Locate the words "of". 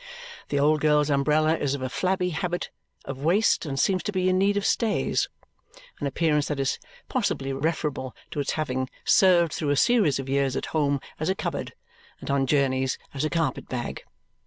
1.75-1.83, 3.05-3.19, 4.57-4.65, 10.17-10.27